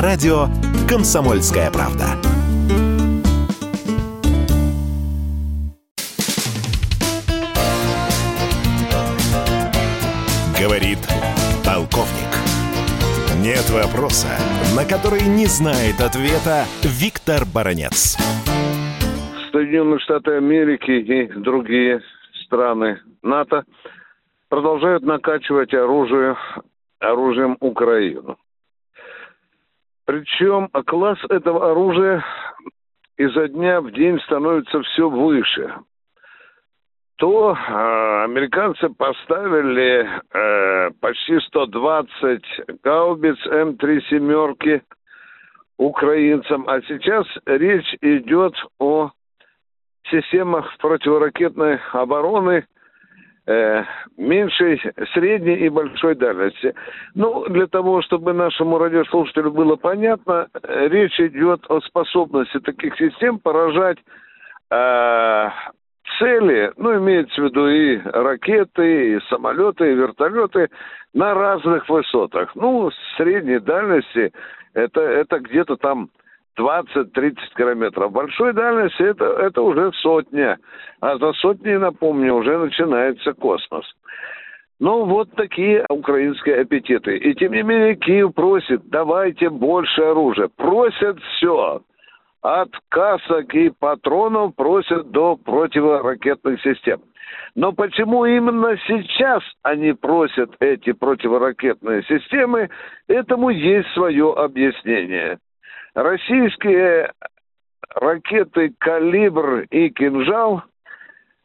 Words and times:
радио 0.00 0.46
«Комсомольская 0.88 1.70
правда». 1.70 2.06
Говорит 10.60 10.98
полковник. 11.64 12.32
Нет 13.40 13.70
вопроса, 13.70 14.26
на 14.76 14.84
который 14.84 15.22
не 15.22 15.46
знает 15.46 16.00
ответа 16.00 16.64
Виктор 16.82 17.44
Баранец. 17.46 18.16
Соединенные 19.52 20.00
Штаты 20.00 20.32
Америки 20.32 20.90
и 20.90 21.32
другие 21.38 22.00
страны 22.44 22.98
НАТО 23.22 23.62
продолжают 24.48 25.04
накачивать 25.04 25.72
оружие, 25.74 26.36
оружием 27.02 27.56
Украину. 27.60 28.36
Причем 30.04 30.68
класс 30.86 31.18
этого 31.28 31.70
оружия 31.70 32.24
изо 33.16 33.48
дня 33.48 33.80
в 33.80 33.92
день 33.92 34.18
становится 34.20 34.82
все 34.82 35.08
выше. 35.08 35.74
То 37.16 37.52
э, 37.52 38.24
американцы 38.24 38.88
поставили 38.88 40.08
э, 40.32 40.90
почти 41.00 41.38
120 41.38 42.42
гаубиц 42.82 43.36
М3 43.46 44.00
семерки 44.08 44.82
украинцам, 45.78 46.68
а 46.68 46.80
сейчас 46.82 47.26
речь 47.46 47.94
идет 48.00 48.54
о 48.80 49.10
системах 50.10 50.76
противоракетной 50.78 51.78
обороны 51.92 52.66
меньшей, 54.16 54.80
средней 55.14 55.56
и 55.56 55.68
большой 55.68 56.14
дальности. 56.14 56.74
Ну, 57.14 57.44
для 57.48 57.66
того, 57.66 58.00
чтобы 58.02 58.32
нашему 58.32 58.78
радиослушателю 58.78 59.50
было 59.50 59.76
понятно, 59.76 60.46
э, 60.62 60.88
речь 60.88 61.18
идет 61.18 61.64
о 61.68 61.80
способности 61.80 62.60
таких 62.60 62.96
систем 62.96 63.40
поражать 63.40 63.98
э, 64.70 65.48
цели, 66.18 66.72
ну, 66.76 66.96
имеется 66.98 67.40
в 67.40 67.44
виду 67.44 67.68
и 67.68 67.98
ракеты, 68.04 69.16
и 69.16 69.20
самолеты, 69.28 69.90
и 69.90 69.94
вертолеты 69.94 70.68
на 71.12 71.34
разных 71.34 71.88
высотах. 71.88 72.54
Ну, 72.54 72.90
средней 73.16 73.58
дальности 73.58 74.32
это, 74.74 75.00
это 75.00 75.40
где-то 75.40 75.76
там 75.76 76.10
20-30 76.58 77.36
километров. 77.56 78.12
Большой 78.12 78.52
дальности 78.52 79.02
это, 79.02 79.24
это 79.24 79.62
уже 79.62 79.92
сотня. 79.94 80.58
А 81.00 81.16
за 81.18 81.32
сотней, 81.34 81.78
напомню, 81.78 82.34
уже 82.34 82.58
начинается 82.58 83.32
космос. 83.32 83.84
Ну, 84.78 85.04
вот 85.04 85.30
такие 85.36 85.84
украинские 85.88 86.62
аппетиты. 86.62 87.16
И 87.16 87.34
тем 87.34 87.52
не 87.52 87.62
менее 87.62 87.94
Киев 87.94 88.34
просит, 88.34 88.82
давайте 88.88 89.48
больше 89.48 90.02
оружия. 90.02 90.48
Просят 90.56 91.20
все. 91.20 91.82
От 92.42 92.70
касок 92.88 93.54
и 93.54 93.70
патронов 93.70 94.56
просят 94.56 95.10
до 95.12 95.36
противоракетных 95.36 96.60
систем. 96.62 97.00
Но 97.54 97.72
почему 97.72 98.26
именно 98.26 98.76
сейчас 98.88 99.42
они 99.62 99.92
просят 99.92 100.50
эти 100.58 100.92
противоракетные 100.92 102.02
системы, 102.02 102.68
этому 103.06 103.50
есть 103.50 103.88
свое 103.92 104.34
объяснение– 104.34 105.38
Российские 105.94 107.12
ракеты 107.94 108.72
«Калибр» 108.78 109.66
и 109.70 109.90
«Кинжал» 109.90 110.62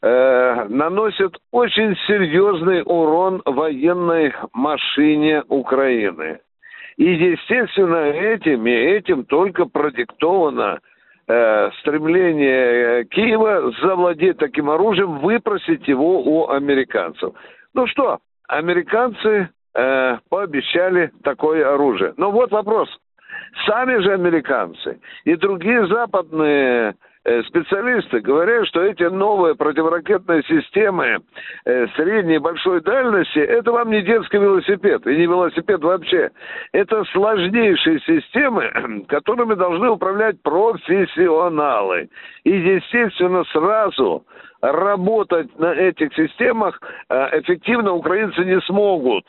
э, 0.00 0.66
наносят 0.68 1.36
очень 1.50 1.96
серьезный 2.06 2.82
урон 2.84 3.42
военной 3.44 4.32
машине 4.52 5.42
Украины. 5.48 6.38
И, 6.96 7.04
естественно, 7.04 8.10
этим 8.10 8.64
и 8.68 8.70
этим 8.70 9.24
только 9.24 9.64
продиктовано 9.64 10.78
э, 11.26 11.70
стремление 11.80 13.06
Киева 13.06 13.72
завладеть 13.82 14.38
таким 14.38 14.70
оружием, 14.70 15.18
выпросить 15.18 15.88
его 15.88 16.22
у 16.22 16.48
американцев. 16.48 17.34
Ну 17.74 17.88
что, 17.88 18.20
американцы 18.46 19.48
э, 19.74 20.18
пообещали 20.28 21.10
такое 21.24 21.74
оружие. 21.74 22.14
Но 22.16 22.30
вот 22.30 22.52
вопрос– 22.52 22.88
Сами 23.66 23.98
же 24.02 24.12
американцы 24.12 24.98
и 25.24 25.34
другие 25.36 25.86
западные 25.86 26.94
э, 27.24 27.42
специалисты 27.44 28.20
говорят, 28.20 28.66
что 28.68 28.82
эти 28.82 29.04
новые 29.04 29.54
противоракетные 29.54 30.42
системы 30.44 31.18
э, 31.64 31.86
средней 31.96 32.36
и 32.36 32.38
большой 32.38 32.80
дальности, 32.80 33.38
это 33.38 33.72
вам 33.72 33.90
не 33.90 34.02
детский 34.02 34.38
велосипед, 34.38 35.06
и 35.06 35.16
не 35.16 35.26
велосипед 35.26 35.80
вообще. 35.82 36.30
Это 36.72 37.04
сложнейшие 37.12 38.00
системы, 38.00 39.04
которыми 39.08 39.54
должны 39.54 39.90
управлять 39.90 40.40
профессионалы. 40.42 42.08
И, 42.44 42.50
естественно, 42.50 43.44
сразу 43.52 44.24
работать 44.60 45.56
на 45.58 45.72
этих 45.72 46.12
системах 46.14 46.80
э, 47.08 47.40
эффективно 47.40 47.92
украинцы 47.92 48.44
не 48.44 48.60
смогут. 48.62 49.24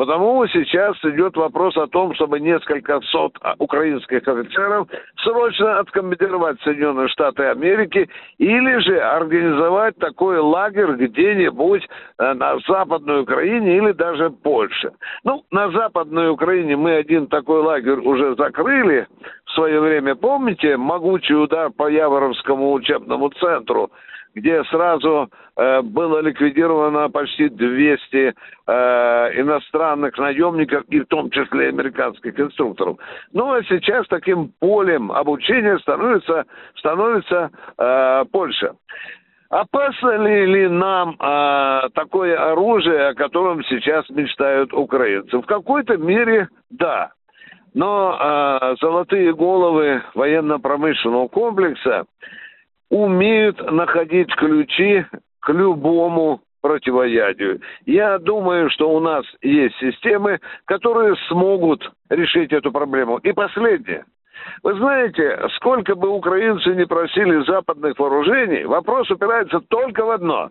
Потому 0.00 0.46
сейчас 0.46 0.96
идет 1.04 1.36
вопрос 1.36 1.76
о 1.76 1.86
том, 1.86 2.14
чтобы 2.14 2.40
несколько 2.40 3.02
сот 3.02 3.36
украинских 3.58 4.26
офицеров 4.26 4.88
срочно 5.22 5.78
откомандировать 5.78 6.58
Соединенные 6.62 7.08
Штаты 7.08 7.42
Америки 7.42 8.08
или 8.38 8.78
же 8.78 8.98
организовать 8.98 9.98
такой 9.98 10.38
лагерь 10.38 10.92
где-нибудь 10.92 11.86
э, 12.18 12.32
на 12.32 12.58
Западной 12.66 13.20
Украине 13.20 13.76
или 13.76 13.92
даже 13.92 14.30
Польше. 14.30 14.92
Ну, 15.22 15.44
на 15.50 15.70
Западной 15.70 16.30
Украине 16.30 16.76
мы 16.76 16.94
один 16.94 17.26
такой 17.26 17.60
лагерь 17.60 18.00
уже 18.00 18.34
закрыли 18.36 19.06
в 19.44 19.50
свое 19.50 19.80
время. 19.80 20.14
Помните 20.14 20.78
могучий 20.78 21.34
удар 21.34 21.68
по 21.68 21.90
Яворовскому 21.90 22.72
учебному 22.72 23.28
центру– 23.38 23.90
где 24.34 24.62
сразу 24.64 25.28
э, 25.56 25.82
было 25.82 26.20
ликвидировано 26.20 27.08
почти 27.10 27.48
200 27.48 28.16
э, 28.16 29.40
иностранных 29.40 30.16
наемников, 30.18 30.84
и 30.88 31.00
в 31.00 31.06
том 31.06 31.30
числе 31.30 31.68
американских 31.68 32.38
инструкторов. 32.38 32.98
Ну 33.32 33.52
а 33.52 33.62
сейчас 33.64 34.06
таким 34.08 34.52
полем 34.60 35.10
обучения 35.12 35.78
становится, 35.78 36.44
становится 36.76 37.50
э, 37.78 38.24
Польша. 38.32 38.74
Опасно 39.50 40.16
ли, 40.24 40.46
ли 40.46 40.68
нам 40.68 41.16
э, 41.18 41.88
такое 41.94 42.38
оружие, 42.38 43.08
о 43.08 43.14
котором 43.14 43.64
сейчас 43.64 44.08
мечтают 44.10 44.72
украинцы? 44.72 45.38
В 45.38 45.42
какой-то 45.42 45.96
мере 45.96 46.48
да. 46.70 47.10
Но 47.74 48.16
э, 48.16 48.76
золотые 48.80 49.34
головы 49.34 50.02
военно-промышленного 50.14 51.26
комплекса 51.28 52.04
умеют 52.90 53.60
находить 53.70 54.34
ключи 54.34 55.06
к 55.40 55.48
любому 55.50 56.40
противоядию. 56.60 57.60
Я 57.86 58.18
думаю, 58.18 58.68
что 58.70 58.90
у 58.90 59.00
нас 59.00 59.24
есть 59.40 59.76
системы, 59.78 60.40
которые 60.66 61.16
смогут 61.28 61.90
решить 62.10 62.52
эту 62.52 62.70
проблему. 62.70 63.18
И 63.18 63.32
последнее. 63.32 64.04
Вы 64.62 64.74
знаете, 64.74 65.38
сколько 65.56 65.94
бы 65.94 66.08
украинцы 66.08 66.74
не 66.74 66.86
просили 66.86 67.44
западных 67.44 67.98
вооружений, 67.98 68.64
вопрос 68.64 69.10
упирается 69.10 69.60
только 69.68 70.04
в 70.04 70.10
одно. 70.10 70.50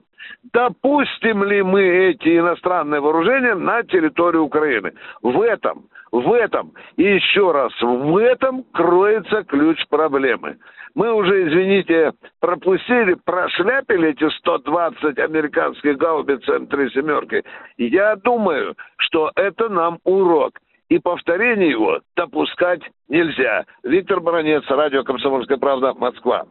Допустим 0.53 1.43
ли 1.43 1.63
мы 1.63 1.81
эти 1.81 2.37
иностранные 2.37 3.01
вооружения 3.01 3.55
на 3.55 3.83
территорию 3.83 4.43
Украины? 4.43 4.93
В 5.21 5.41
этом, 5.41 5.85
в 6.11 6.33
этом, 6.33 6.73
и 6.97 7.03
еще 7.03 7.51
раз, 7.51 7.71
в 7.81 8.17
этом 8.17 8.63
кроется 8.73 9.43
ключ 9.43 9.79
проблемы. 9.89 10.57
Мы 10.95 11.13
уже, 11.13 11.47
извините, 11.47 12.13
пропустили, 12.39 13.15
прошляпили 13.23 14.09
эти 14.09 14.29
120 14.39 15.19
американских 15.19 15.97
гаубиц 15.97 16.47
М3 16.47 16.89
семерки. 16.91 17.43
Я 17.77 18.15
думаю, 18.15 18.75
что 18.97 19.31
это 19.35 19.69
нам 19.69 19.99
урок 20.03 20.59
и 20.89 20.97
повторение 20.97 21.69
его 21.69 21.99
допускать 22.15 22.81
нельзя. 23.07 23.65
Виктор 23.83 24.19
Баранец, 24.19 24.63
радио 24.67 25.03
«Комсомольская 25.03 25.57
правда», 25.57 25.93
Москва. 25.93 26.45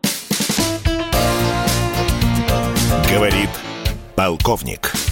Говорит 3.13 3.51
полковник. 4.17 5.08